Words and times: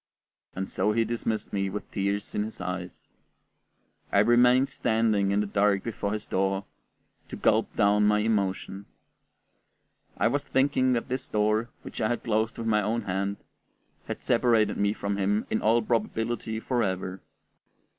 And 0.55 0.67
so 0.67 0.93
he 0.93 1.03
dismissed 1.05 1.53
me 1.53 1.69
with 1.69 1.91
tears 1.91 2.33
in 2.33 2.41
his 2.41 2.59
eyes. 2.59 3.11
I 4.11 4.17
remained 4.17 4.67
standing 4.69 5.29
in 5.29 5.41
the 5.41 5.45
dark 5.45 5.83
before 5.83 6.13
his 6.13 6.25
door, 6.25 6.65
to 7.29 7.35
gulp 7.35 7.75
down 7.75 8.07
my 8.07 8.17
emotion. 8.17 8.87
I 10.17 10.27
was 10.27 10.43
thinking 10.43 10.93
that 10.93 11.07
this 11.07 11.29
door, 11.29 11.69
which 11.83 12.01
I 12.01 12.09
had 12.09 12.23
closed 12.23 12.57
with 12.57 12.65
my 12.65 12.81
own 12.81 13.03
hand, 13.03 13.37
had 14.07 14.23
separated 14.23 14.77
me 14.77 14.93
from 14.93 15.17
him 15.17 15.45
in 15.51 15.61
all 15.61 15.83
probability 15.83 16.59
forever. 16.59 17.21